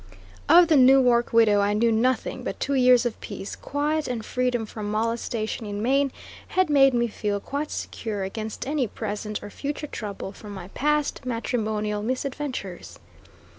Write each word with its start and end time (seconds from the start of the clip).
Of 0.49 0.67
the 0.67 0.77
Newark 0.77 1.31
widow 1.31 1.59
I 1.59 1.73
knew 1.73 1.91
nothing; 1.91 2.43
but 2.43 2.59
two 2.59 2.73
years 2.73 3.05
of 3.05 3.21
peace, 3.21 3.55
quiet, 3.55 4.07
and 4.07 4.25
freedom 4.25 4.65
from 4.65 4.89
molestation 4.89 5.67
in 5.67 5.79
Maine 5.83 6.11
had 6.47 6.71
made 6.71 6.95
me 6.95 7.07
feel 7.07 7.39
quite 7.39 7.69
secure 7.69 8.23
against 8.23 8.65
any 8.65 8.87
present 8.87 9.43
or 9.43 9.51
future 9.51 9.85
trouble 9.85 10.31
from 10.31 10.53
my 10.55 10.69
past 10.69 11.23
matrimonial 11.23 12.01
misadventures. 12.01 12.97